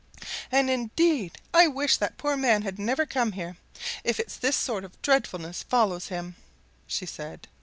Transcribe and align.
"And 0.51 0.67
indeed 0.67 1.37
I 1.53 1.67
wish 1.67 1.97
that 1.97 2.17
poor 2.17 2.35
man 2.35 2.63
had 2.63 2.79
never 2.79 3.05
come 3.05 3.33
here, 3.33 3.57
if 4.03 4.19
it's 4.19 4.35
this 4.35 4.57
sort 4.57 4.83
of 4.83 4.99
dreadfulness 5.03 5.61
follows 5.61 6.07
him!" 6.07 6.37
she 6.87 7.05
said. 7.05 7.47